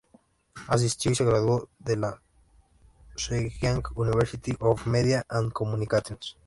Asistió 0.67 1.11
y 1.11 1.15
se 1.15 1.23
graduó 1.25 1.69
de 1.77 1.95
la 1.95 2.19
Zhejiang 3.17 3.83
University 3.93 4.57
of 4.59 4.87
Media 4.87 5.23
and 5.29 5.53
Communications. 5.53 6.37